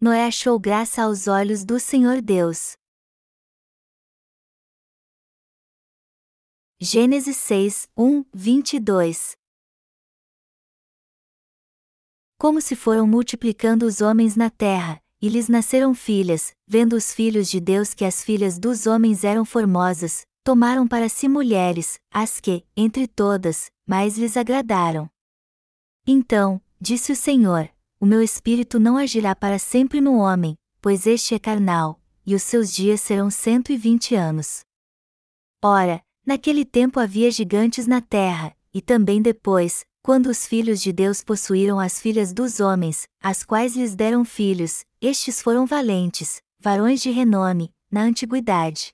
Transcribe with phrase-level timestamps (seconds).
[0.00, 2.76] Noé achou graça aos olhos do Senhor Deus.
[6.80, 9.36] Gênesis 6, 1, 22
[12.38, 17.50] Como se foram multiplicando os homens na terra, e lhes nasceram filhas, vendo os filhos
[17.50, 22.64] de Deus que as filhas dos homens eram formosas, tomaram para si mulheres, as que,
[22.76, 25.10] entre todas, mais lhes agradaram.
[26.06, 27.68] Então, disse o Senhor:
[28.00, 32.44] O meu espírito não agirá para sempre no homem, pois este é carnal, e os
[32.44, 34.60] seus dias serão cento e vinte anos.
[35.60, 41.24] Ora, naquele tempo havia gigantes na terra, e também depois, quando os filhos de Deus
[41.24, 47.10] possuíram as filhas dos homens, as quais lhes deram filhos, estes foram valentes, varões de
[47.10, 48.92] renome, na antiguidade.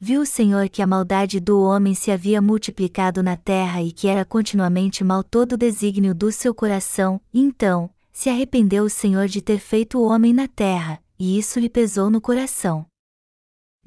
[0.00, 4.08] Viu o Senhor que a maldade do homem se havia multiplicado na terra e que
[4.08, 9.40] era continuamente mal todo o desígnio do seu coração, então, se arrependeu o Senhor de
[9.40, 12.84] ter feito o homem na terra, e isso lhe pesou no coração.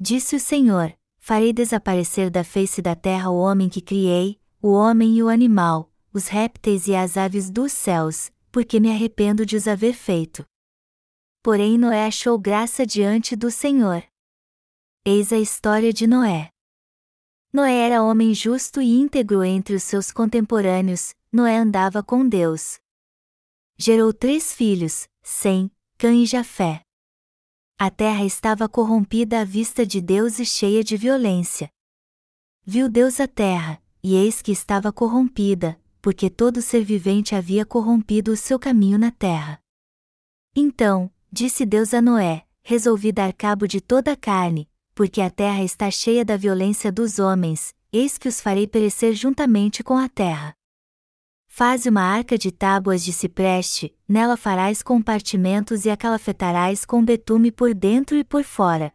[0.00, 5.18] Disse o Senhor: Farei desaparecer da face da terra o homem que criei, o homem
[5.18, 9.68] e o animal, os répteis e as aves dos céus, porque me arrependo de os
[9.68, 10.46] haver feito.
[11.42, 14.02] Porém Noé achou graça diante do Senhor.
[15.04, 16.48] Eis a história de Noé.
[17.52, 22.80] Noé era homem justo e íntegro entre os seus contemporâneos, Noé andava com Deus.
[23.84, 26.82] Gerou três filhos, Sem, Cã e Jafé.
[27.76, 31.68] A terra estava corrompida à vista de Deus e cheia de violência.
[32.64, 38.30] Viu Deus a terra, e eis que estava corrompida, porque todo ser vivente havia corrompido
[38.30, 39.58] o seu caminho na terra.
[40.54, 45.64] Então, disse Deus a Noé: Resolvi dar cabo de toda a carne, porque a terra
[45.64, 50.56] está cheia da violência dos homens, eis que os farei perecer juntamente com a terra.
[51.54, 57.52] Faze uma arca de tábuas de cipreste, nela farás compartimentos e a calafetarás com betume
[57.52, 58.90] por dentro e por fora.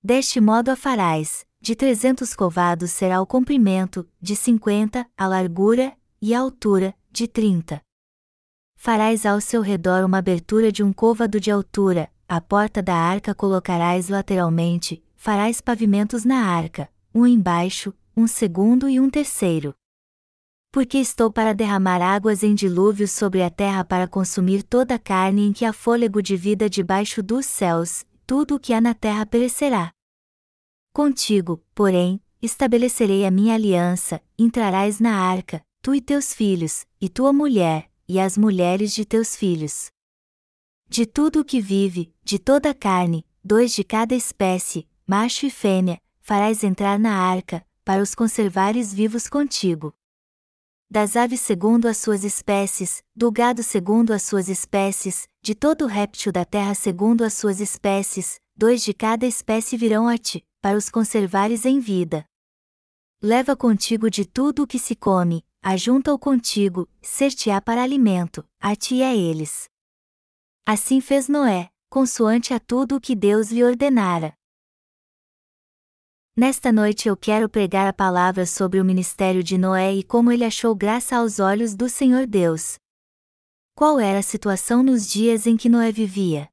[0.00, 6.32] Deste modo a farás, de trezentos covados será o comprimento, de cinquenta, a largura, e
[6.32, 7.82] a altura, de trinta.
[8.76, 13.34] Farás ao seu redor uma abertura de um côvado de altura, a porta da arca
[13.34, 19.74] colocarás lateralmente, farás pavimentos na arca, um embaixo, um segundo e um terceiro.
[20.76, 25.46] Porque estou para derramar águas em dilúvios sobre a terra para consumir toda a carne
[25.46, 29.24] em que há fôlego de vida debaixo dos céus, tudo o que há na terra
[29.24, 29.90] perecerá.
[30.92, 37.32] Contigo, porém, estabelecerei a minha aliança, entrarás na arca, tu e teus filhos, e tua
[37.32, 39.86] mulher, e as mulheres de teus filhos.
[40.86, 45.50] De tudo o que vive, de toda a carne, dois de cada espécie, macho e
[45.50, 49.94] fêmea, farás entrar na arca, para os conservares vivos contigo.
[50.88, 56.30] Das aves segundo as suas espécies, do gado segundo as suas espécies, de todo réptil
[56.30, 60.88] da terra segundo as suas espécies, dois de cada espécie virão a ti, para os
[60.88, 62.24] conservares em vida.
[63.20, 68.96] Leva contigo de tudo o que se come, ajunta-o contigo, ser-te-á para alimento, a ti
[68.96, 69.68] e a eles.
[70.64, 74.36] Assim fez Noé, consoante a tudo o que Deus lhe ordenara.
[76.38, 80.44] Nesta noite eu quero pregar a palavra sobre o ministério de Noé e como ele
[80.44, 82.76] achou graça aos olhos do Senhor Deus.
[83.74, 86.46] Qual era a situação nos dias em que Noé vivia?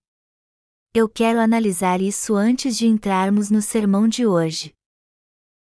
[0.94, 4.74] Eu quero analisar isso antes de entrarmos no sermão de hoje.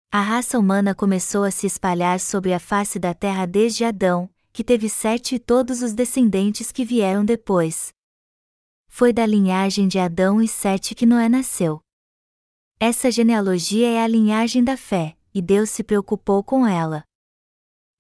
[0.09, 4.63] A raça humana começou a se espalhar sobre a face da terra desde Adão, que
[4.63, 7.93] teve sete e todos os descendentes que vieram depois
[8.95, 11.81] foi da linhagem de Adão e Sete que Noé nasceu.
[12.85, 17.05] Essa genealogia é a linhagem da fé, e Deus se preocupou com ela.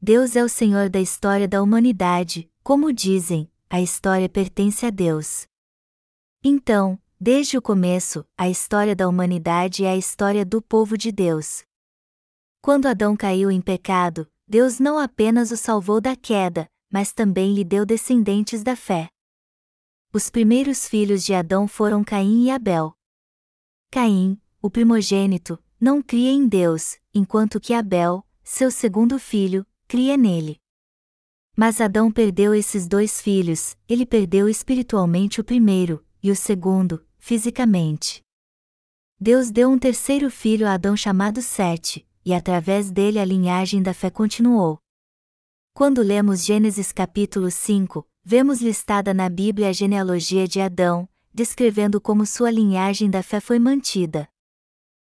[0.01, 5.47] Deus é o Senhor da história da humanidade, como dizem, a história pertence a Deus.
[6.43, 11.63] Então, desde o começo, a história da humanidade é a história do povo de Deus.
[12.61, 17.63] Quando Adão caiu em pecado, Deus não apenas o salvou da queda, mas também lhe
[17.63, 19.07] deu descendentes da fé.
[20.11, 22.93] Os primeiros filhos de Adão foram Caim e Abel.
[23.89, 30.57] Caim, o primogênito, não cria em Deus, enquanto que Abel, seu segundo filho, cria nele.
[31.53, 38.21] Mas Adão perdeu esses dois filhos, ele perdeu espiritualmente o primeiro, e o segundo, fisicamente.
[39.19, 43.93] Deus deu um terceiro filho a Adão chamado Sete, e através dele a linhagem da
[43.93, 44.79] fé continuou.
[45.73, 52.25] Quando lemos Gênesis capítulo 5, vemos listada na Bíblia a genealogia de Adão, descrevendo como
[52.25, 54.29] sua linhagem da fé foi mantida.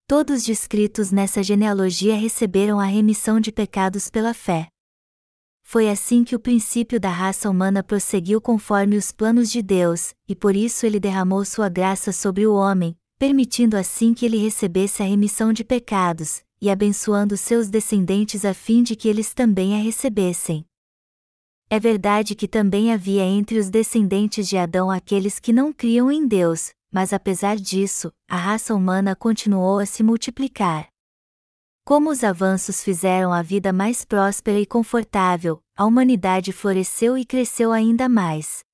[0.08, 4.68] Todos descritos nessa genealogia receberam a remissão de pecados pela fé.
[5.64, 10.36] foi assim que o princípio da raça humana prosseguiu conforme os planos de Deus, e
[10.36, 15.06] por isso ele derramou sua graça sobre o homem, permitindo assim que ele recebesse a
[15.06, 20.64] remissão de pecados, e abençoando seus descendentes a fim de que eles também a recebessem.
[21.68, 26.28] É verdade que também havia entre os descendentes de Adão aqueles que não criam em
[26.28, 30.88] Deus, mas apesar disso, a raça humana continuou a se multiplicar.
[31.84, 37.70] Como os avanços fizeram a vida mais próspera e confortável, a humanidade floresceu e cresceu
[37.70, 38.64] ainda mais.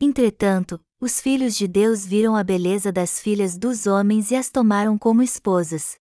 [0.00, 4.98] Entretanto, os filhos de Deus viram a beleza das filhas dos homens e as tomaram
[4.98, 5.96] como esposas.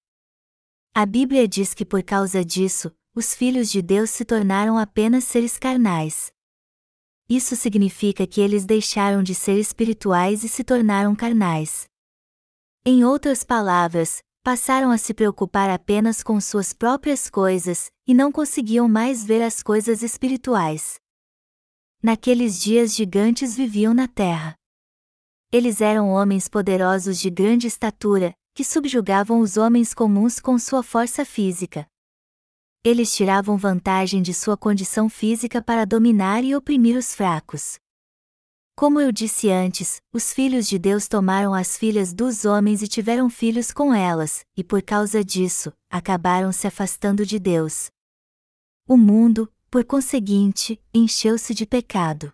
[0.94, 5.58] A Bíblia diz que por causa disso, os filhos de Deus se tornaram apenas seres
[5.58, 6.34] carnais.
[7.28, 11.86] Isso significa que eles deixaram de ser espirituais e se tornaram carnais.
[12.86, 18.88] Em outras palavras, passaram a se preocupar apenas com suas próprias coisas, e não conseguiam
[18.88, 21.00] mais ver as coisas espirituais.
[22.04, 24.56] Naqueles dias gigantes viviam na terra.
[25.52, 31.26] Eles eram homens poderosos de grande estatura, que subjugavam os homens comuns com sua força
[31.26, 31.88] física.
[32.88, 37.80] Eles tiravam vantagem de sua condição física para dominar e oprimir os fracos.
[38.76, 43.28] Como eu disse antes, os filhos de Deus tomaram as filhas dos homens e tiveram
[43.28, 47.90] filhos com elas, e por causa disso, acabaram se afastando de Deus.
[48.88, 52.32] O mundo, por conseguinte, encheu-se de pecado.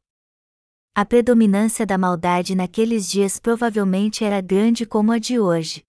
[0.94, 5.86] A predominância da maldade naqueles dias provavelmente era grande como a de hoje.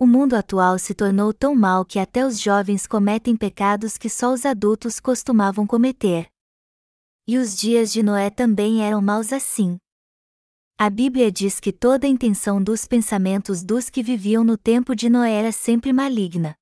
[0.00, 4.32] O mundo atual se tornou tão mal que até os jovens cometem pecados que só
[4.32, 6.28] os adultos costumavam cometer.
[7.26, 9.76] E os dias de Noé também eram maus assim.
[10.78, 15.10] A Bíblia diz que toda a intenção dos pensamentos dos que viviam no tempo de
[15.10, 16.54] Noé era sempre maligna.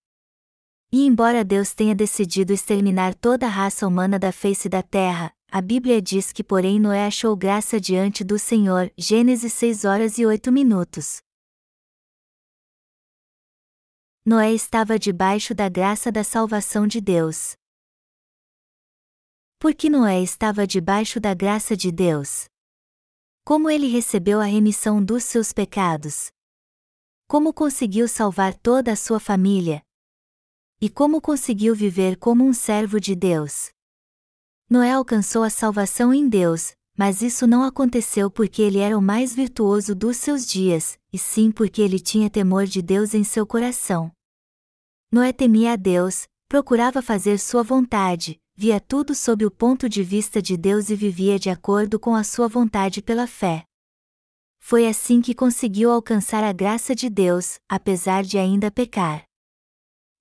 [0.90, 5.60] E embora Deus tenha decidido exterminar toda a raça humana da face da terra, a
[5.60, 8.90] Bíblia diz que porém Noé achou graça diante do Senhor.
[8.96, 11.25] Gênesis 6 horas e 8 minutos.
[14.28, 17.54] Noé estava debaixo da graça da salvação de Deus.
[19.56, 22.46] Porque Noé estava debaixo da graça de Deus.
[23.44, 26.32] Como ele recebeu a remissão dos seus pecados?
[27.28, 29.80] Como conseguiu salvar toda a sua família?
[30.80, 33.70] E como conseguiu viver como um servo de Deus?
[34.68, 39.32] Noé alcançou a salvação em Deus, mas isso não aconteceu porque ele era o mais
[39.32, 44.15] virtuoso dos seus dias, e sim porque ele tinha temor de Deus em seu coração.
[45.10, 50.42] Noé temia a Deus, procurava fazer sua vontade, via tudo sob o ponto de vista
[50.42, 53.64] de Deus e vivia de acordo com a sua vontade pela fé.
[54.58, 59.24] Foi assim que conseguiu alcançar a graça de Deus, apesar de ainda pecar.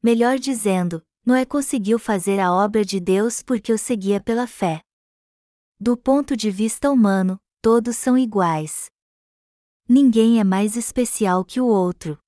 [0.04, 4.82] Melhor dizendo, Noé conseguiu fazer a obra de Deus porque o seguia pela fé.
[5.80, 8.86] Do ponto de vista humano, todos são iguais.
[9.90, 12.20] Ninguém é mais especial que o outro.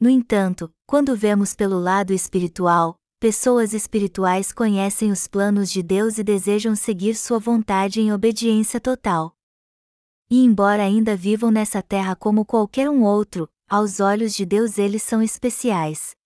[0.00, 6.24] No entanto, quando vemos pelo lado espiritual, pessoas espirituais conhecem os planos de Deus e
[6.24, 9.36] desejam seguir sua vontade em obediência total.
[10.30, 15.02] E embora ainda vivam nessa terra como qualquer um outro, aos olhos de Deus eles
[15.02, 16.16] são especiais.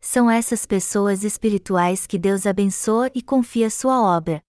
[0.00, 4.42] São essas pessoas espirituais que Deus abençoa e confia sua obra.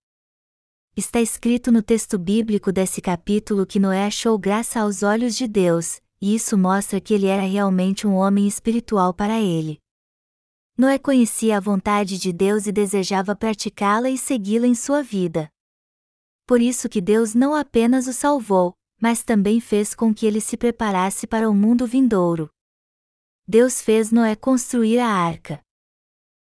[0.95, 6.02] Está escrito no texto bíblico desse capítulo que Noé achou graça aos olhos de Deus,
[6.21, 9.80] e isso mostra que ele era realmente um homem espiritual para ele.
[10.78, 15.52] Noé conhecia a vontade de Deus e desejava praticá-la e segui-la em sua vida.
[16.47, 20.57] Por isso que Deus não apenas o salvou, mas também fez com que ele se
[20.57, 22.49] preparasse para o mundo vindouro.
[23.47, 25.61] Deus fez Noé construir a arca.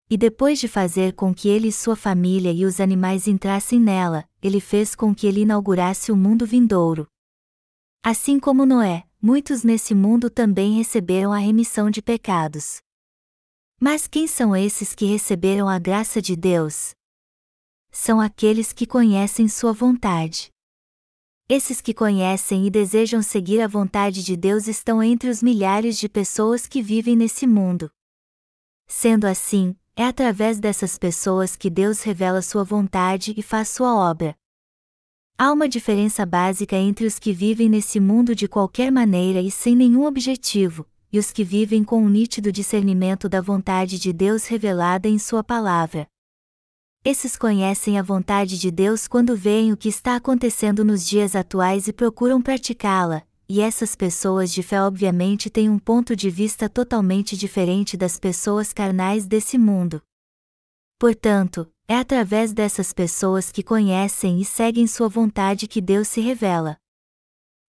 [0.09, 4.27] E depois de fazer com que ele e sua família e os animais entrassem nela,
[4.41, 7.07] ele fez com que ele inaugurasse o mundo vindouro.
[8.03, 12.81] Assim como Noé, muitos nesse mundo também receberam a remissão de pecados.
[13.79, 16.91] Mas quem são esses que receberam a graça de Deus?
[17.91, 20.49] São aqueles que conhecem Sua vontade.
[21.49, 26.07] Esses que conhecem e desejam seguir a vontade de Deus estão entre os milhares de
[26.07, 27.91] pessoas que vivem nesse mundo.
[28.87, 34.35] Sendo assim, é através dessas pessoas que Deus revela sua vontade e faz sua obra.
[35.43, 39.75] Há uma diferença básica entre os que vivem nesse mundo de qualquer maneira e sem
[39.75, 45.07] nenhum objetivo, e os que vivem com um nítido discernimento da vontade de Deus revelada
[45.07, 46.05] em Sua palavra.
[47.03, 51.87] Esses conhecem a vontade de Deus quando veem o que está acontecendo nos dias atuais
[51.87, 57.35] e procuram praticá-la, e essas pessoas de fé obviamente têm um ponto de vista totalmente
[57.35, 60.03] diferente das pessoas carnais desse mundo.
[60.99, 66.77] Portanto, É através dessas pessoas que conhecem e seguem sua vontade que Deus se revela.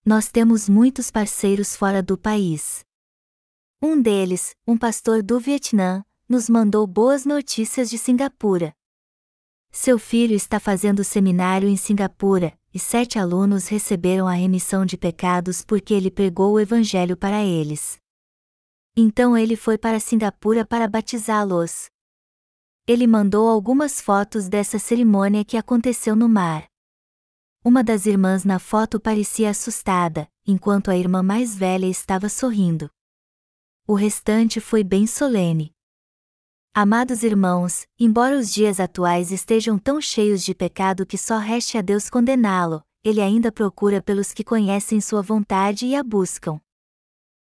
[0.06, 2.84] Nós temos muitos parceiros fora do país.
[3.82, 8.72] Um deles, um pastor do Vietnã, nos mandou boas notícias de Singapura.
[9.72, 15.64] Seu filho está fazendo seminário em Singapura, e sete alunos receberam a remissão de pecados
[15.64, 17.96] porque ele pregou o Evangelho para eles.
[18.96, 21.90] Então ele foi para Singapura para batizá-los.
[22.86, 26.66] Ele mandou algumas fotos dessa cerimônia que aconteceu no mar.
[27.64, 32.90] Uma das irmãs na foto parecia assustada, enquanto a irmã mais velha estava sorrindo.
[33.86, 35.72] O restante foi bem solene.
[36.74, 41.82] Amados irmãos, embora os dias atuais estejam tão cheios de pecado que só reste a
[41.82, 46.60] Deus condená-lo, ele ainda procura pelos que conhecem sua vontade e a buscam.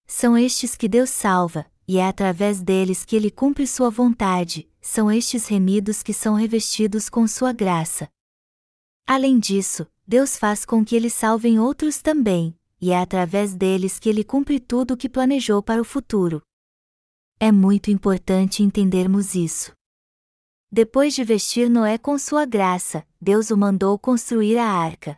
[0.06, 5.12] São estes que Deus salva, e é através deles que ele cumpre sua vontade, são
[5.12, 8.10] estes remidos que são revestidos com sua graça.
[9.06, 14.10] Além disso, Deus faz com que eles salvem outros também, e é através deles que
[14.10, 16.42] ele cumpre tudo o que planejou para o futuro.
[17.40, 19.72] É muito importante entendermos isso.
[20.72, 25.18] Depois de vestir Noé com sua graça, Deus o mandou construir a arca.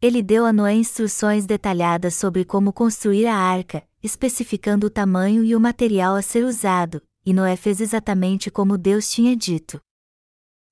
[0.00, 5.56] Ele deu a Noé instruções detalhadas sobre como construir a arca, especificando o tamanho e
[5.56, 9.78] o material a ser usado, e Noé fez exatamente como Deus tinha dito.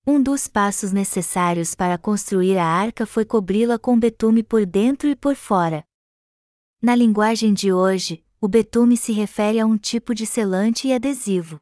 [0.07, 5.15] Um dos passos necessários para construir a arca foi cobri-la com betume por dentro e
[5.15, 5.85] por fora.
[6.81, 11.61] Na linguagem de hoje, o betume se refere a um tipo de selante e adesivo.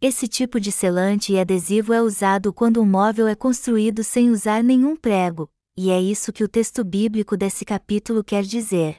[0.00, 4.64] Esse tipo de selante e adesivo é usado quando um móvel é construído sem usar
[4.64, 8.96] nenhum prego, e é isso que o texto bíblico desse capítulo quer dizer.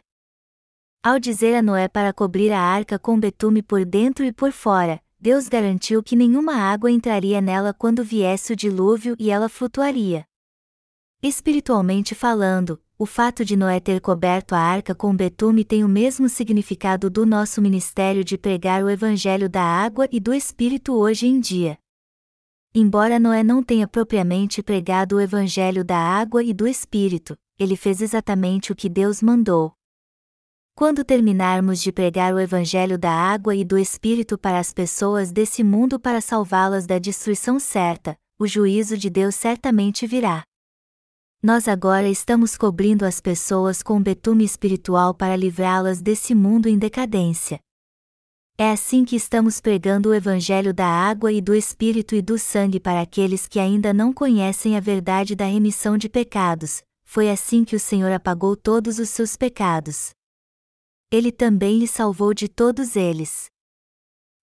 [1.03, 5.01] Ao dizer a Noé para cobrir a arca com betume por dentro e por fora,
[5.19, 10.23] Deus garantiu que nenhuma água entraria nela quando viesse o dilúvio e ela flutuaria.
[11.19, 16.29] Espiritualmente falando, o fato de Noé ter coberto a arca com betume tem o mesmo
[16.29, 21.39] significado do nosso ministério de pregar o evangelho da água e do Espírito hoje em
[21.39, 21.79] dia.
[22.75, 28.03] Embora Noé não tenha propriamente pregado o evangelho da água e do Espírito, ele fez
[28.03, 29.73] exatamente o que Deus mandou.
[30.75, 35.63] Quando terminarmos de pregar o evangelho da água e do Espírito para as pessoas desse
[35.63, 40.43] mundo para salvá-las da destruição certa, o juízo de Deus certamente virá
[41.43, 47.59] nós agora estamos cobrindo as pessoas com betume espiritual para livrá-las desse mundo em decadência.
[48.59, 52.79] É assim que estamos pregando o Evangelho da água e do Espírito e do sangue
[52.79, 57.75] para aqueles que ainda não conhecem a verdade da remissão de pecados, foi assim que
[57.75, 60.11] o Senhor apagou todos os seus pecados.
[61.11, 63.47] Ele também lhe salvou de todos eles.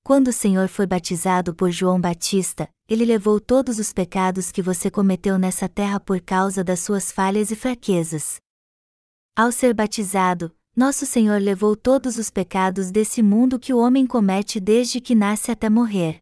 [0.04, 4.90] Quando o Senhor foi batizado por João Batista, ele levou todos os pecados que você
[4.90, 8.36] cometeu nessa terra por causa das suas falhas e fraquezas.
[9.34, 14.60] Ao ser batizado, nosso Senhor levou todos os pecados desse mundo que o homem comete
[14.60, 16.18] desde que nasce até morrer.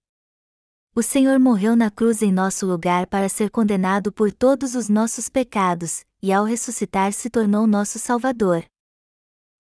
[0.95, 5.29] O Senhor morreu na cruz em nosso lugar para ser condenado por todos os nossos
[5.29, 8.65] pecados, e ao ressuscitar se tornou nosso Salvador.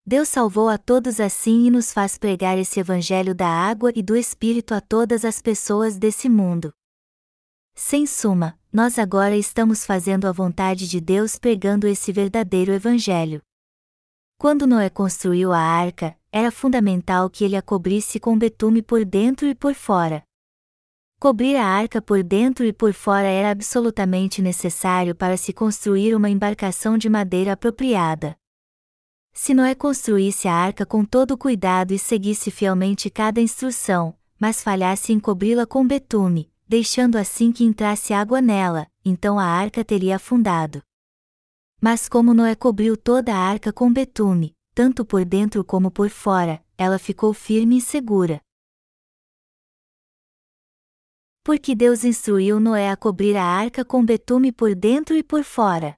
[0.09, 4.15] Deus salvou a todos assim e nos faz pregar esse Evangelho da água e do
[4.15, 6.73] Espírito a todas as pessoas desse mundo.
[7.75, 13.43] Sem suma, nós agora estamos fazendo a vontade de Deus pregando esse verdadeiro Evangelho.
[14.39, 19.49] Quando Noé construiu a arca, era fundamental que ele a cobrisse com betume por dentro
[19.49, 20.23] e por fora.
[21.19, 26.31] Cobrir a arca por dentro e por fora era absolutamente necessário para se construir uma
[26.31, 28.37] embarcação de madeira apropriada.
[29.39, 35.13] Se Noé construísse a arca com todo cuidado e seguisse fielmente cada instrução, mas falhasse
[35.13, 40.83] em cobri-la com betume, deixando assim que entrasse água nela, então a arca teria afundado.
[41.79, 46.65] Mas como Noé cobriu toda a arca com betume, tanto por dentro como por fora,
[46.79, 48.41] ela ficou firme e segura.
[51.45, 55.95] Porque Deus instruiu Noé a cobrir a arca com betume por dentro e por fora.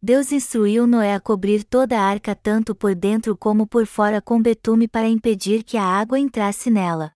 [0.00, 4.40] Deus instruiu Noé a cobrir toda a arca tanto por dentro como por fora com
[4.40, 7.10] betume para impedir que a água entrasse nela.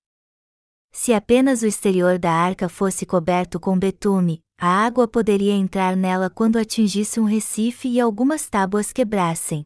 [0.90, 6.28] Se apenas o exterior da arca fosse coberto com betume, a água poderia entrar nela
[6.28, 9.64] quando atingisse um recife e algumas tábuas quebrassem.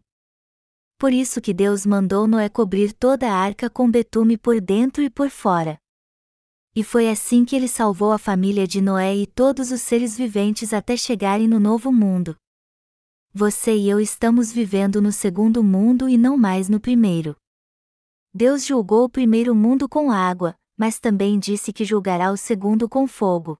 [0.99, 5.09] Por isso que Deus mandou Noé cobrir toda a arca com betume por dentro e
[5.09, 5.79] por fora.
[6.75, 10.75] E foi assim que ele salvou a família de Noé e todos os seres viventes
[10.75, 12.37] até chegarem no novo mundo
[13.39, 17.37] você e eu estamos vivendo no segundo mundo e não mais no primeiro.
[18.33, 23.07] Deus julgou o primeiro mundo com água, mas também disse que julgará o segundo com
[23.07, 23.59] fogo.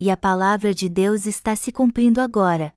[0.00, 2.74] E a palavra de Deus está se cumprindo agora.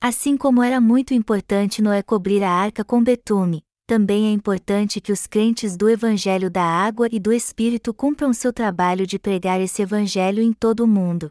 [0.00, 5.12] Assim como era muito importante Noé cobrir a arca com betume, também é importante que
[5.12, 9.80] os crentes do Evangelho da Água e do Espírito cumpram seu trabalho de pregar esse
[9.80, 11.30] Evangelho em todo o mundo.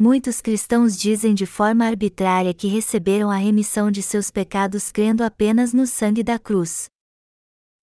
[0.00, 5.72] Muitos cristãos dizem de forma arbitrária que receberam a remissão de seus pecados crendo apenas
[5.72, 6.88] no sangue da cruz.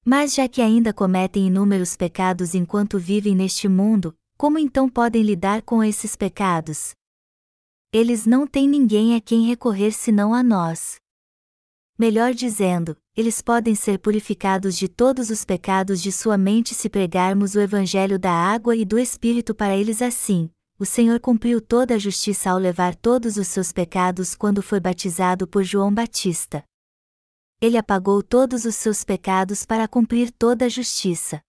[0.06, 5.62] Mas já que ainda cometem inúmeros pecados enquanto vivem neste mundo, como então podem lidar
[5.64, 6.94] com esses pecados?
[7.92, 10.96] Eles não têm ninguém a quem recorrer senão a nós.
[12.00, 17.56] Melhor dizendo, eles podem ser purificados de todos os pecados de sua mente se pregarmos
[17.56, 20.50] o Evangelho da água e do Espírito para eles assim.
[20.78, 25.48] O Senhor cumpriu toda a justiça ao levar todos os seus pecados quando foi batizado
[25.48, 26.66] por João Batista.
[27.62, 31.42] Ele apagou todos os seus pecados para cumprir toda a justiça.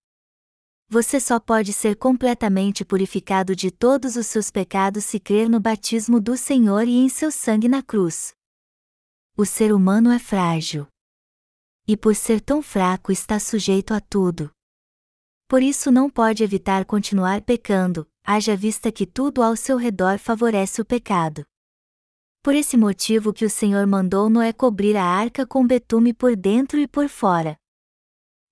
[0.89, 6.21] Você só pode ser completamente purificado de todos os seus pecados se crer no batismo
[6.21, 8.33] do Senhor e em seu sangue na cruz.
[9.37, 10.87] O ser humano é frágil.
[11.89, 14.53] E por ser tão fraco está sujeito a tudo.
[15.49, 20.81] Por isso não pode evitar continuar pecando, haja vista que tudo ao seu redor favorece
[20.81, 21.47] o pecado.
[22.43, 26.79] Por esse motivo que o Senhor mandou Noé cobrir a arca com betume por dentro
[26.81, 27.57] e por fora.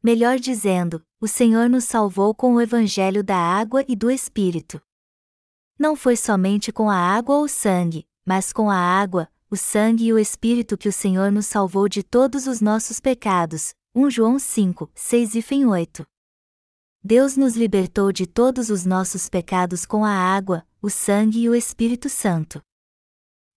[0.02, 4.81] Melhor dizendo, o Senhor nos salvou com o evangelho da água e do Espírito.
[5.76, 10.12] Não foi somente com a água ou sangue, mas com a água, o sangue e
[10.12, 13.75] o Espírito que o Senhor nos salvou de todos os nossos pecados.
[13.95, 16.13] 1 João 5, 6 e 8.
[17.06, 21.54] Deus nos libertou de todos os nossos pecados com a água, o sangue e o
[21.54, 22.62] Espírito Santo.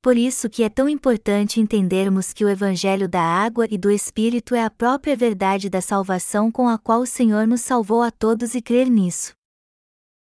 [0.02, 4.54] Por isso que é tão importante entendermos que o Evangelho da água e do Espírito
[4.54, 8.54] é a própria verdade da salvação com a qual o Senhor nos salvou a todos
[8.54, 9.32] e crer nisso.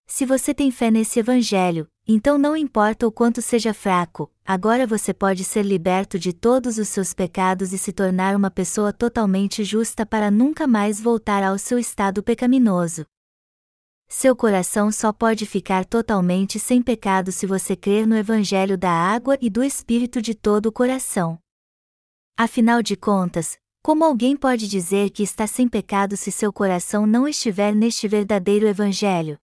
[0.06, 5.14] Se você tem fé nesse Evangelho, então não importa o quanto seja fraco, agora você
[5.14, 10.06] pode ser liberto de todos os seus pecados e se tornar uma pessoa totalmente justa
[10.06, 13.06] para nunca mais voltar ao seu estado pecaminoso.
[14.16, 19.40] Seu coração só pode ficar totalmente sem pecado se você crer no Evangelho da água
[19.42, 21.40] e do Espírito de todo o coração.
[22.38, 27.28] Afinal de contas, como alguém pode dizer que está sem pecado se seu coração não
[27.28, 29.36] estiver neste verdadeiro Evangelho?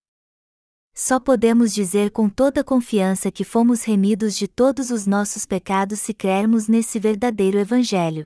[0.94, 6.14] Só podemos dizer com toda confiança que fomos remidos de todos os nossos pecados se
[6.14, 8.24] crermos nesse verdadeiro Evangelho.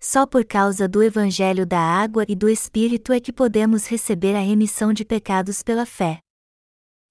[0.00, 4.40] Só por causa do Evangelho da água e do Espírito é que podemos receber a
[4.40, 6.18] remissão de pecados pela fé.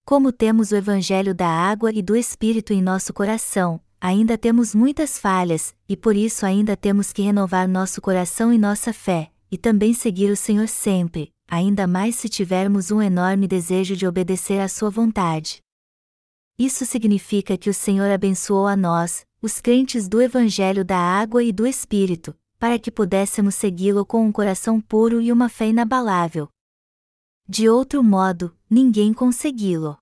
[0.06, 5.18] Como temos o Evangelho da água e do Espírito em nosso coração, ainda temos muitas
[5.18, 9.94] falhas, e por isso ainda temos que renovar nosso coração e nossa fé, e também
[9.94, 14.92] seguir o Senhor sempre, ainda mais se tivermos um enorme desejo de obedecer à Sua
[14.92, 15.60] vontade.
[16.58, 21.52] Isso significa que o Senhor abençoou a nós, os crentes do Evangelho da água e
[21.52, 26.50] do Espírito, para que pudéssemos segui-lo com um coração puro e uma fé inabalável.
[27.48, 29.98] De outro modo, ninguém consegui-lo.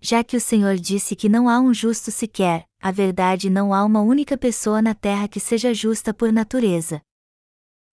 [0.00, 3.84] Já que o Senhor disse que não há um justo sequer, a verdade não há
[3.84, 7.00] uma única pessoa na terra que seja justa por natureza.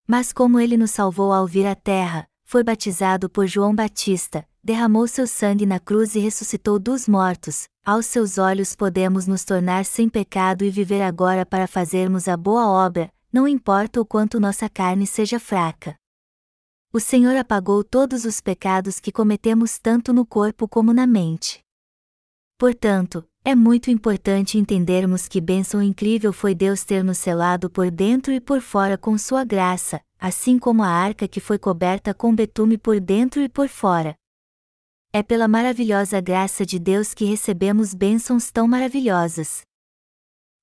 [0.06, 5.08] Mas como ele nos salvou ao vir à terra, foi batizado por João Batista, derramou
[5.08, 10.08] seu sangue na cruz e ressuscitou dos mortos, aos seus olhos podemos nos tornar sem
[10.08, 15.08] pecado e viver agora para fazermos a boa obra, não importa o quanto nossa carne
[15.08, 15.96] seja fraca.
[16.92, 21.58] O Senhor apagou todos os pecados que cometemos tanto no corpo como na mente.
[22.56, 28.32] Portanto, é muito importante entendermos que bênção incrível foi Deus ter nos selado por dentro
[28.32, 32.78] e por fora com sua graça, assim como a arca que foi coberta com betume
[32.78, 34.14] por dentro e por fora.
[35.12, 39.62] É pela maravilhosa graça de Deus que recebemos bênçãos tão maravilhosas.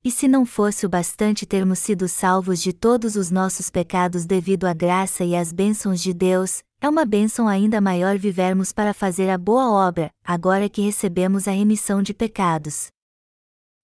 [0.04, 4.66] E se não fosse o bastante termos sido salvos de todos os nossos pecados devido
[4.66, 9.30] à graça e às bênçãos de Deus, é uma bênção ainda maior vivermos para fazer
[9.30, 12.88] a boa obra, agora que recebemos a remissão de pecados.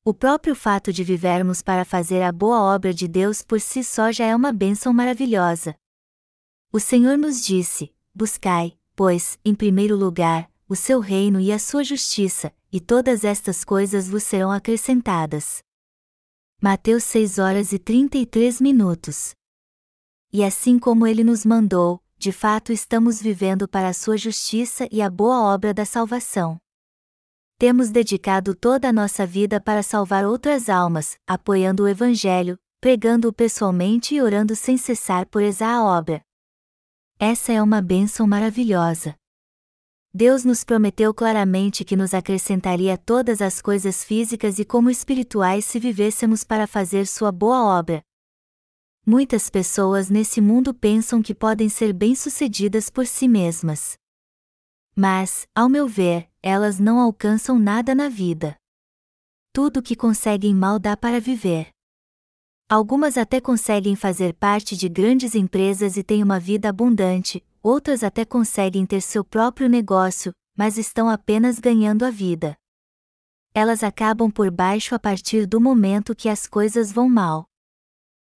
[0.03, 4.11] O próprio fato de vivermos para fazer a boa obra de Deus por si só
[4.11, 5.75] já é uma bênção maravilhosa.
[6.73, 11.83] O Senhor nos disse: Buscai, pois, em primeiro lugar, o seu reino e a sua
[11.83, 15.61] justiça, e todas estas coisas vos serão acrescentadas.
[16.59, 19.35] Mateus 6 horas e 33 minutos.
[20.33, 24.99] E assim como ele nos mandou, de fato estamos vivendo para a sua justiça e
[24.99, 26.57] a boa obra da salvação.
[27.59, 34.15] Temos dedicado toda a nossa vida para salvar outras almas, apoiando o Evangelho, pregando-o pessoalmente
[34.15, 36.23] e orando sem cessar por essa obra.
[37.19, 39.15] Essa é uma bênção maravilhosa.
[40.13, 45.79] Deus nos prometeu claramente que nos acrescentaria todas as coisas físicas e como espirituais se
[45.79, 48.01] vivêssemos para fazer sua boa obra.
[49.05, 53.97] Muitas pessoas nesse mundo pensam que podem ser bem-sucedidas por si mesmas.
[54.95, 58.57] Mas, ao meu ver, elas não alcançam nada na vida.
[59.53, 61.69] Tudo que conseguem mal dá para viver.
[62.69, 68.23] Algumas até conseguem fazer parte de grandes empresas e têm uma vida abundante, outras até
[68.23, 72.55] conseguem ter seu próprio negócio, mas estão apenas ganhando a vida.
[73.53, 77.45] Elas acabam por baixo a partir do momento que as coisas vão mal.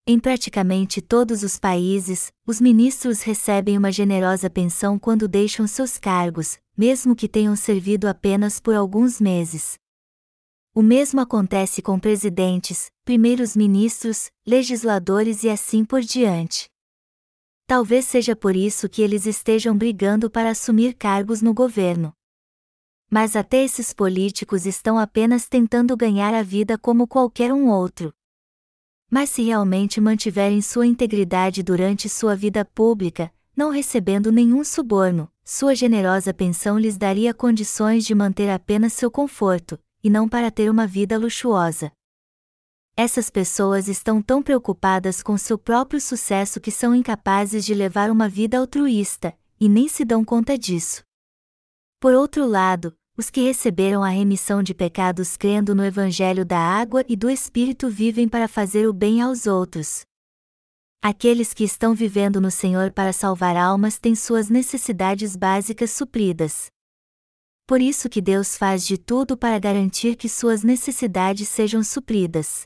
[0.06, 6.58] Em praticamente todos os países, os ministros recebem uma generosa pensão quando deixam seus cargos,
[6.76, 9.76] mesmo que tenham servido apenas por alguns meses.
[10.74, 16.71] O mesmo acontece com presidentes, primeiros ministros, legisladores e assim por diante.
[17.72, 22.14] Talvez seja por isso que eles estejam brigando para assumir cargos no governo.
[23.10, 28.14] Mas até esses políticos estão apenas tentando ganhar a vida como qualquer um outro.
[29.10, 35.74] Mas se realmente mantiverem sua integridade durante sua vida pública, não recebendo nenhum suborno, sua
[35.74, 40.86] generosa pensão lhes daria condições de manter apenas seu conforto, e não para ter uma
[40.86, 41.90] vida luxuosa.
[42.96, 48.28] Essas pessoas estão tão preocupadas com seu próprio sucesso que são incapazes de levar uma
[48.28, 51.04] vida altruísta, e nem se dão conta disso.
[52.00, 57.04] Por outro lado, os que receberam a remissão de pecados crendo no Evangelho da água
[57.08, 60.02] e do Espírito vivem para fazer o bem aos outros.
[61.02, 66.68] Aqueles que estão vivendo no Senhor para salvar almas têm suas necessidades básicas supridas.
[67.68, 72.64] Por isso que Deus faz de tudo para garantir que suas necessidades sejam supridas.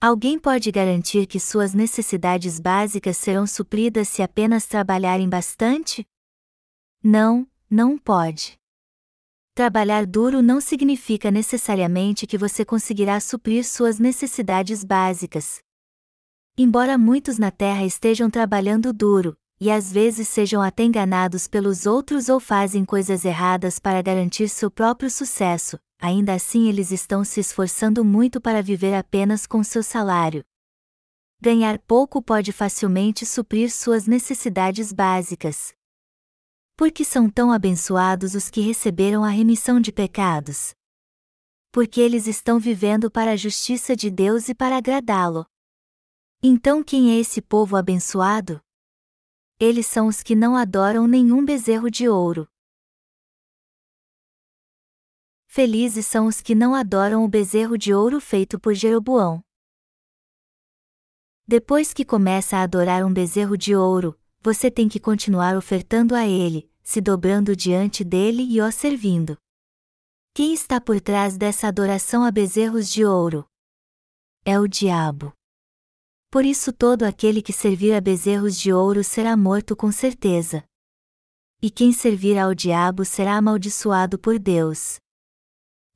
[0.00, 6.06] Alguém pode garantir que suas necessidades básicas serão supridas se apenas trabalharem bastante?
[7.02, 8.56] Não, não pode.
[9.56, 15.58] Trabalhar duro não significa necessariamente que você conseguirá suprir suas necessidades básicas.
[16.56, 22.28] Embora muitos na Terra estejam trabalhando duro, e às vezes sejam até enganados pelos outros
[22.28, 28.04] ou fazem coisas erradas para garantir seu próprio sucesso, ainda assim eles estão se esforçando
[28.04, 30.44] muito para viver apenas com seu salário.
[31.40, 35.72] Ganhar pouco pode facilmente suprir suas necessidades básicas.
[36.76, 40.72] Por que são tão abençoados os que receberam a remissão de pecados?
[41.72, 45.44] Porque eles estão vivendo para a justiça de Deus e para agradá-lo.
[46.40, 48.60] Então quem é esse povo abençoado?
[49.60, 52.48] Eles são os que não adoram nenhum bezerro de ouro,
[55.50, 59.42] Felizes são os que não adoram o bezerro de ouro feito por Jeroboão.
[61.46, 66.26] Depois que começa a adorar um bezerro de ouro, você tem que continuar ofertando a
[66.26, 69.36] ele, se dobrando diante dele e o servindo.
[70.34, 73.44] Quem está por trás dessa adoração a bezerros de ouro?
[74.44, 75.32] É o diabo.
[76.30, 80.62] Por isso todo aquele que servir a bezerros de ouro será morto com certeza.
[81.62, 84.98] E quem servir ao diabo será amaldiçoado por Deus.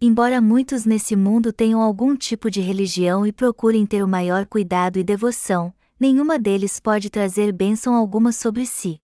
[0.01, 4.99] Embora muitos nesse mundo tenham algum tipo de religião e procurem ter o maior cuidado
[4.99, 8.99] e devoção, nenhuma deles pode trazer bênção alguma sobre si.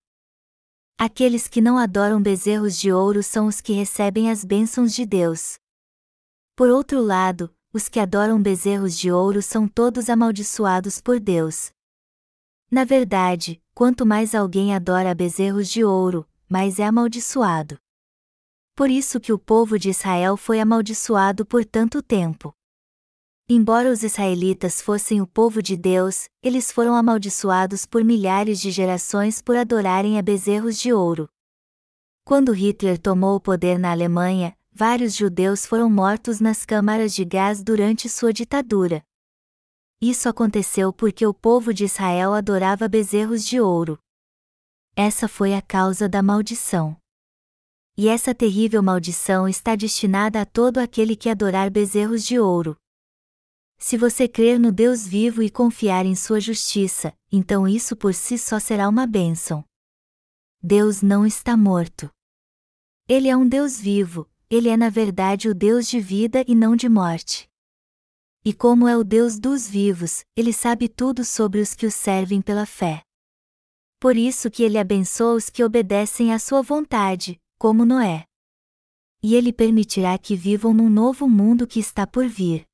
[0.99, 5.59] Aqueles que não adoram bezerros de ouro são os que recebem as bênçãos de Deus.
[6.57, 11.71] Por outro lado, os que adoram bezerros de ouro são todos amaldiçoados por Deus.
[12.71, 17.79] Na verdade, quanto mais alguém adora bezerros de ouro, mais é amaldiçoado
[18.79, 22.55] por isso que o povo de Israel foi amaldiçoado por tanto tempo.
[23.49, 29.43] Embora os israelitas fossem o povo de Deus, eles foram amaldiçoados por milhares de gerações
[29.43, 31.29] por adorarem a bezerros de ouro.
[32.25, 37.63] Quando Hitler tomou o poder na Alemanha, vários judeus foram mortos nas câmaras de gás
[37.63, 39.03] durante sua ditadura.
[40.01, 43.99] Isso aconteceu porque o povo de Israel adorava bezerros de ouro.
[44.95, 46.97] Essa foi a causa da maldição
[48.01, 52.77] e essa terrível maldição está destinada a todo aquele que adorar bezerros de ouro.
[53.77, 58.39] Se você crer no Deus vivo e confiar em sua justiça, então isso por si
[58.39, 59.65] só será uma bênção.
[60.63, 62.09] Deus não está morto.
[63.09, 66.75] Ele é um Deus vivo, ele é na verdade o Deus de vida e não
[66.75, 67.49] de morte.
[68.45, 72.41] E como é o Deus dos vivos, ele sabe tudo sobre os que o servem
[72.41, 73.03] pela fé.
[74.01, 78.25] Por isso que ele abençoa os que obedecem à sua vontade, como Noé.
[79.23, 82.65] E ele permitirá que vivam num novo mundo que está por vir.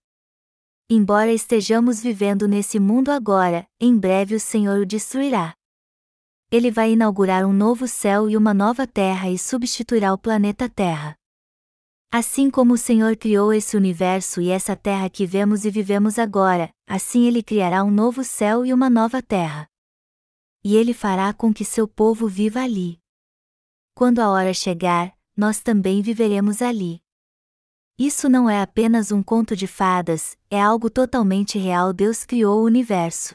[0.89, 5.55] Embora estejamos vivendo nesse mundo agora, em breve o Senhor o destruirá.
[6.51, 11.17] Ele vai inaugurar um novo céu e uma nova terra e substituirá o planeta Terra.
[12.17, 16.71] Assim como o Senhor criou esse universo e essa terra que vemos e vivemos agora,
[16.87, 19.69] assim ele criará um novo céu e uma nova terra.
[20.63, 23.01] E ele fará com que seu povo viva ali.
[23.97, 27.03] Quando a hora chegar, nós também viveremos ali.
[27.99, 31.93] Isso não é apenas um conto de fadas, é algo totalmente real.
[31.93, 33.35] Deus criou o universo.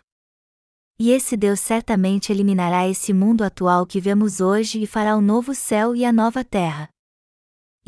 [0.98, 5.54] E esse Deus certamente eliminará esse mundo atual que vemos hoje e fará o novo
[5.54, 6.90] céu e a nova terra.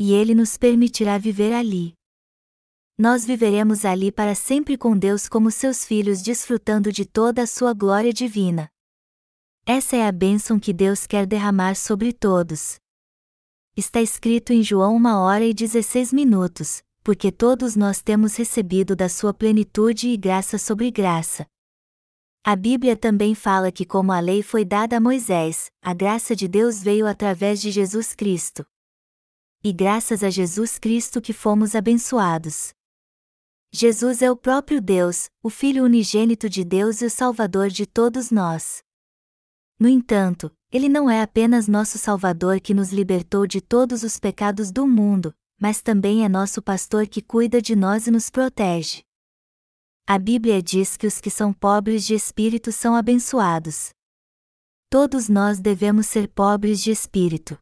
[0.04, 1.92] E ele nos permitirá viver ali.
[2.98, 7.72] Nós viveremos ali para sempre com Deus como seus filhos, desfrutando de toda a sua
[7.72, 8.68] glória divina.
[9.64, 12.80] Essa é a bênção que Deus quer derramar sobre todos.
[13.76, 19.08] Está escrito em João 1 hora e 16 minutos, porque todos nós temos recebido da
[19.08, 21.46] sua plenitude e graça sobre graça.
[22.42, 26.48] A Bíblia também fala que, como a lei foi dada a Moisés, a graça de
[26.48, 28.66] Deus veio através de Jesus Cristo.
[29.64, 32.72] E graças a Jesus Cristo que fomos abençoados.
[33.72, 38.32] Jesus é o próprio Deus, o Filho unigênito de Deus e o Salvador de todos
[38.32, 38.82] nós.
[39.78, 44.72] No entanto, Ele não é apenas nosso Salvador que nos libertou de todos os pecados
[44.72, 49.04] do mundo, mas também é nosso pastor que cuida de nós e nos protege.
[50.08, 53.90] A Bíblia diz que os que são pobres de espírito são abençoados.
[54.90, 57.61] Todos nós devemos ser pobres de espírito.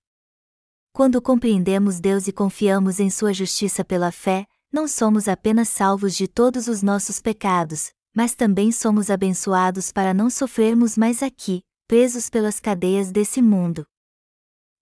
[1.00, 6.28] Quando compreendemos Deus e confiamos em Sua justiça pela fé, não somos apenas salvos de
[6.28, 12.60] todos os nossos pecados, mas também somos abençoados para não sofrermos mais aqui, presos pelas
[12.60, 13.86] cadeias desse mundo.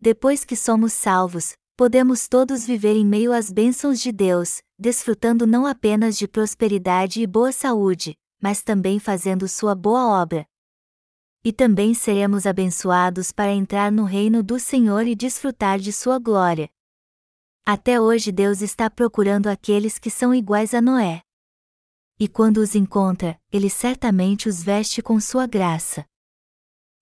[0.00, 5.66] Depois que somos salvos, podemos todos viver em meio às bênçãos de Deus, desfrutando não
[5.66, 10.44] apenas de prosperidade e boa saúde, mas também fazendo sua boa obra.
[11.44, 16.68] E também seremos abençoados para entrar no reino do Senhor e desfrutar de sua glória.
[17.64, 21.22] Até hoje Deus está procurando aqueles que são iguais a Noé.
[22.18, 26.04] E quando os encontra, ele certamente os veste com sua graça.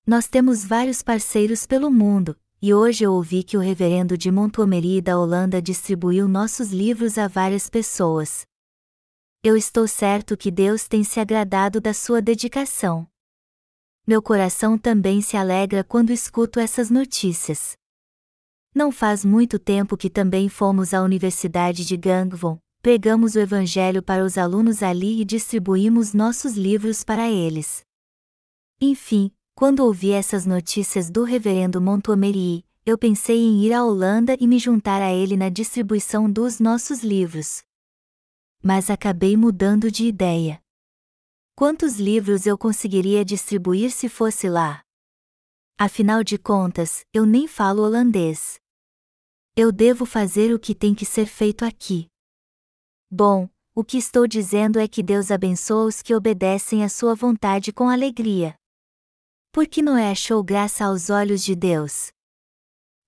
[0.07, 5.01] Nós temos vários parceiros pelo mundo, e hoje eu ouvi que o reverendo de Montgomery
[5.01, 8.47] da Holanda distribuiu nossos livros a várias pessoas.
[9.43, 13.09] Eu estou certo que Deus tem se agradado da sua dedicação.
[14.07, 17.77] Meu coração também se alegra quando escuto essas notícias.
[18.73, 24.25] Não faz muito tempo que também fomos à Universidade de Gangwon, pregamos o Evangelho para
[24.25, 27.81] os alunos ali e distribuímos nossos livros para eles.
[28.81, 34.47] Enfim, quando ouvi essas notícias do reverendo Montgomery, eu pensei em ir à Holanda e
[34.47, 37.65] me juntar a ele na distribuição dos nossos livros.
[38.63, 40.61] Mas acabei mudando de ideia.
[41.59, 44.83] Quantos livros eu conseguiria distribuir se fosse lá?
[45.79, 48.61] Afinal de contas, eu nem falo holandês.
[49.57, 52.09] Eu devo fazer o que tem que ser feito aqui.
[53.11, 57.73] Bom, o que estou dizendo é que Deus abençoa os que obedecem à sua vontade
[57.73, 58.55] com alegria.
[59.51, 62.11] Por Noé achou graça aos olhos de Deus?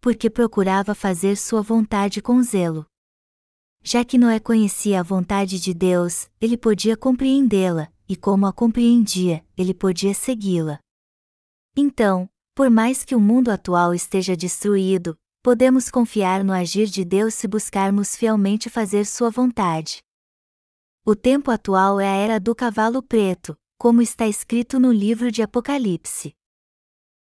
[0.01, 2.87] Porque procurava fazer sua vontade com zelo.
[3.83, 9.44] Já que Noé conhecia a vontade de Deus, ele podia compreendê-la, e como a compreendia,
[9.57, 10.81] ele podia segui-la.
[11.77, 17.35] Então, por mais que o mundo atual esteja destruído, podemos confiar no agir de Deus
[17.35, 20.03] se buscarmos fielmente fazer sua vontade.
[21.05, 25.40] O tempo atual é a era do cavalo preto, como está escrito no livro de
[25.40, 26.35] Apocalipse.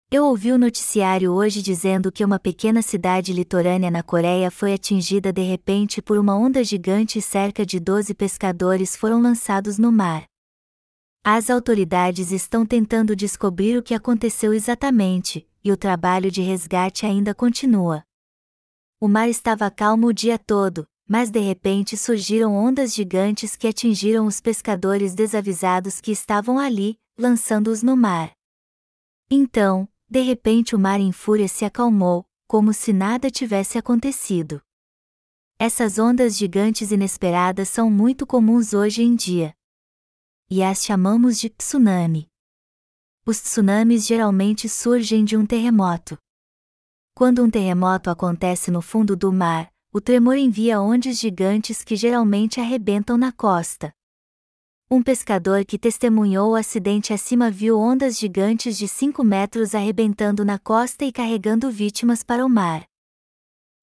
[0.10, 5.34] Eu ouvi o noticiário hoje dizendo que uma pequena cidade litorânea na Coreia foi atingida
[5.34, 10.26] de repente por uma onda gigante e cerca de 12 pescadores foram lançados no mar.
[11.23, 17.36] As autoridades estão tentando descobrir o que aconteceu exatamente, e o trabalho de resgate ainda
[17.36, 18.03] continua.
[18.99, 24.25] O mar estava calmo o dia todo, mas de repente surgiram ondas gigantes que atingiram
[24.25, 28.32] os pescadores desavisados que estavam ali, lançando-os no mar.
[29.30, 34.62] Então, de repente o mar em fúria se acalmou, como se nada tivesse acontecido.
[35.60, 39.53] Essas ondas gigantes inesperadas são muito comuns hoje em dia.
[40.49, 42.29] E as chamamos de tsunami.
[43.25, 46.17] Os tsunamis geralmente surgem de um terremoto.
[47.13, 52.62] Quando um terremoto acontece no fundo do mar, o tremor envia ondas gigantes que geralmente
[52.62, 53.91] arrebentam na costa.
[54.89, 60.57] Um pescador que testemunhou o acidente acima viu ondas gigantes de 5 metros arrebentando na
[60.57, 62.86] costa e carregando vítimas para o mar.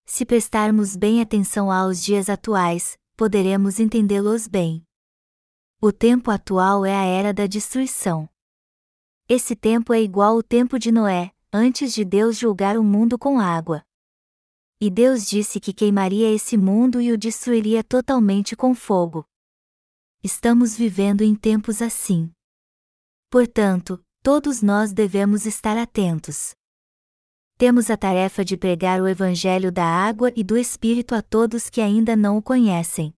[0.07, 4.84] Se prestarmos bem atenção aos dias atuais, poderemos entendê-los bem.
[5.81, 8.29] O tempo atual é a era da destruição.
[9.29, 13.39] Esse tempo é igual ao tempo de Noé, antes de Deus julgar o mundo com
[13.39, 13.85] água.
[14.81, 19.25] E Deus disse que queimaria esse mundo e o destruiria totalmente com fogo.
[20.23, 22.31] Estamos vivendo em tempos assim.
[23.31, 26.55] Portanto, todos nós devemos estar atentos.
[27.57, 31.81] Temos a tarefa de pregar o Evangelho da água e do Espírito a todos que
[31.81, 33.15] ainda não o conhecem.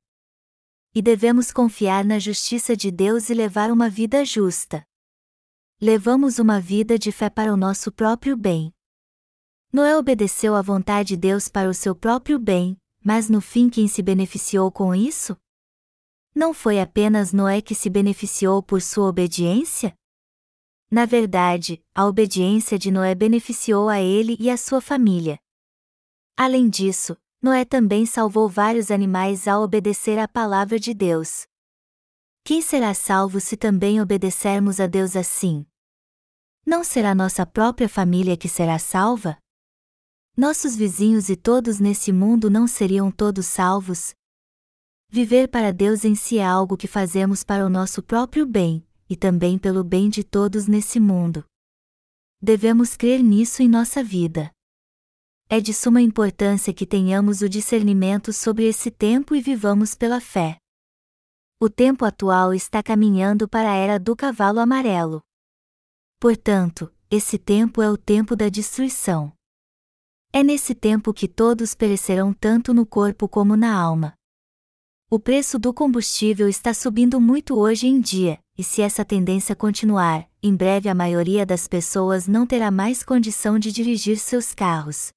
[0.97, 4.83] E devemos confiar na justiça de Deus e levar uma vida justa.
[5.79, 8.73] Levamos uma vida de fé para o nosso próprio bem.
[9.71, 13.87] Noé obedeceu à vontade de Deus para o seu próprio bem, mas no fim quem
[13.87, 15.37] se beneficiou com isso?
[16.35, 19.95] Não foi apenas Noé que se beneficiou por sua obediência?
[20.91, 25.39] Na verdade, a obediência de Noé beneficiou a ele e a sua família.
[26.39, 31.47] Além disso, Noé também salvou vários animais ao obedecer à palavra de Deus.
[32.43, 35.65] Quem será salvo se também obedecermos a Deus assim?
[36.67, 39.39] Não será nossa própria família que será salva?
[40.37, 44.13] Nossos vizinhos e todos nesse mundo não seriam todos salvos?
[45.09, 49.15] Viver para Deus em si é algo que fazemos para o nosso próprio bem, e
[49.15, 51.45] também pelo bem de todos nesse mundo.
[52.43, 54.51] Devemos crer nisso em nossa vida.
[55.49, 60.59] É de suma importância que tenhamos o discernimento sobre esse tempo e vivamos pela fé.
[61.61, 65.23] O tempo atual está caminhando para a era do cavalo amarelo.
[66.19, 69.33] Portanto, esse tempo é o tempo da destruição.
[70.33, 74.15] É nesse tempo que todos perecerão tanto no corpo como na alma.
[75.09, 80.29] O preço do combustível está subindo muito hoje em dia, e se essa tendência continuar,
[80.43, 85.15] em breve a maioria das pessoas não terá mais condição de dirigir seus carros.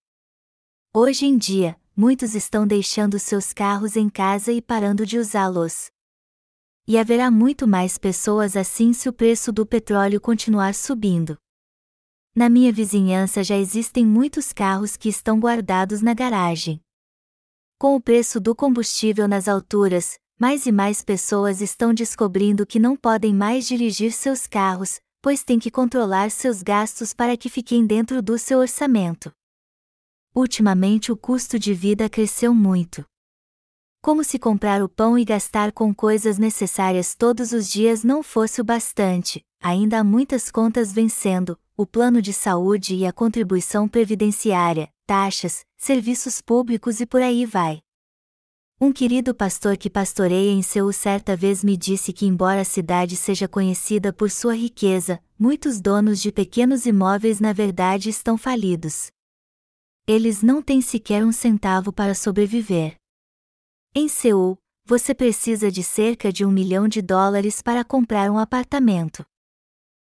[0.92, 5.92] Hoje em dia, muitos estão deixando seus carros em casa e parando de usá-los.
[6.88, 11.38] E haverá muito mais pessoas assim se o preço do petróleo continuar subindo.
[12.36, 16.82] Na minha vizinhança já existem muitos carros que estão guardados na garagem.
[17.78, 22.98] Com o preço do combustível nas alturas, mais e mais pessoas estão descobrindo que não
[22.98, 28.24] podem mais dirigir seus carros, pois têm que controlar seus gastos para que fiquem dentro
[28.24, 29.32] do seu orçamento.
[30.34, 33.04] Ultimamente o custo de vida cresceu muito.
[34.02, 38.62] Como se comprar o pão e gastar com coisas necessárias todos os dias não fosse
[38.62, 44.90] o bastante, ainda há muitas contas vencendo, o plano de saúde e a contribuição previdenciária,
[45.06, 47.82] taxas, serviços públicos e por aí vai.
[48.80, 53.18] Um querido pastor que pastoreia em Seul certa vez me disse que, embora a cidade
[53.18, 59.12] seja conhecida por sua riqueza, muitos donos de pequenos imóveis na verdade estão falidos.
[60.12, 62.96] Eles não têm sequer um centavo para sobreviver.
[63.94, 69.24] Em Seul, você precisa de cerca de um milhão de dólares para comprar um apartamento.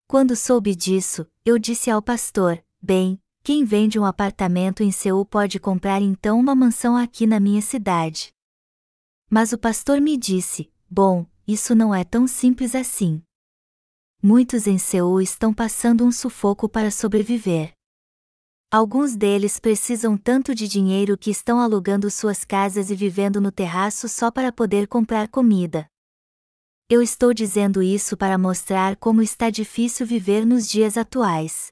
[0.05, 5.61] Quando soube disso, eu disse ao pastor: Bem, quem vende um apartamento em Seul pode
[5.61, 8.33] comprar então uma mansão aqui na minha cidade.
[9.29, 13.23] Mas o pastor me disse: Bom, isso não é tão simples assim.
[14.21, 17.73] Muitos em Seul estão passando um sufoco para sobreviver.
[18.75, 24.09] Alguns deles precisam tanto de dinheiro que estão alugando suas casas e vivendo no terraço
[24.09, 25.87] só para poder comprar comida.
[26.89, 31.71] Eu estou dizendo isso para mostrar como está difícil viver nos dias atuais.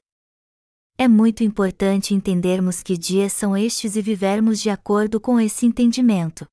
[0.96, 6.46] É muito importante entendermos que dias são estes e vivermos de acordo com esse entendimento.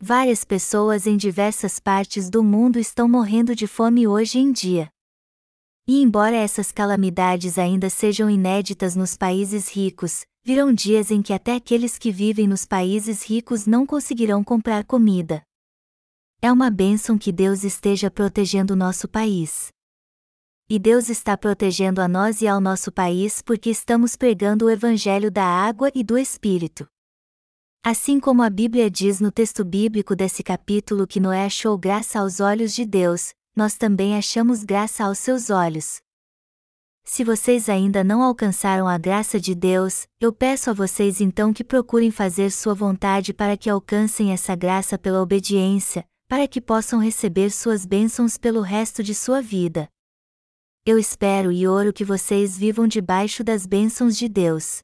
[0.00, 4.90] Várias pessoas em diversas partes do mundo estão morrendo de fome hoje em dia.
[5.90, 11.56] E embora essas calamidades ainda sejam inéditas nos países ricos, virão dias em que até
[11.56, 15.42] aqueles que vivem nos países ricos não conseguirão comprar comida.
[16.40, 19.72] É uma bênção que Deus esteja protegendo nosso país.
[20.68, 25.28] E Deus está protegendo a nós e ao nosso país porque estamos pregando o Evangelho
[25.28, 26.86] da água e do Espírito.
[27.84, 32.38] Assim como a Bíblia diz no texto bíblico desse capítulo que Noé achou graça aos
[32.38, 36.00] olhos de Deus, nós também achamos graça aos seus olhos.
[37.04, 41.64] Se vocês ainda não alcançaram a graça de Deus, eu peço a vocês então que
[41.64, 47.50] procurem fazer sua vontade para que alcancem essa graça pela obediência, para que possam receber
[47.50, 49.88] suas bênçãos pelo resto de sua vida.
[50.86, 54.80] Eu espero e oro que vocês vivam debaixo das bênçãos de Deus.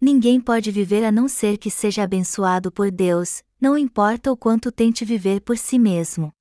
[0.00, 4.72] Ninguém pode viver a não ser que seja abençoado por Deus, não importa o quanto
[4.72, 6.32] tente viver por si mesmo.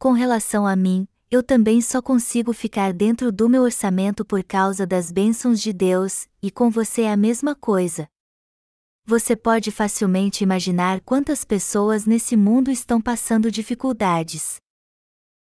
[0.00, 4.86] Com relação a mim, eu também só consigo ficar dentro do meu orçamento por causa
[4.86, 8.08] das bênçãos de Deus, e com você é a mesma coisa.
[9.04, 14.56] Você pode facilmente imaginar quantas pessoas nesse mundo estão passando dificuldades.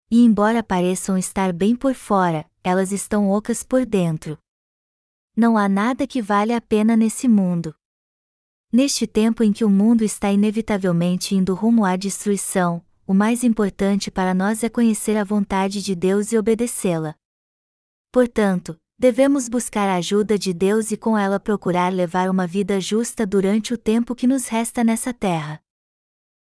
[0.08, 4.38] E embora pareçam estar bem por fora, elas estão ocas por dentro.
[5.36, 7.74] não há nada que valha a pena nesse mundo.
[8.72, 14.10] Neste tempo em que o mundo está inevitavelmente indo rumo à destruição, o mais importante
[14.10, 17.14] para nós é conhecer a vontade de Deus e obedecê-la.
[18.12, 23.26] Portanto, devemos buscar a ajuda de Deus e com ela procurar levar uma vida justa
[23.26, 25.63] durante o tempo que nos resta nessa terra.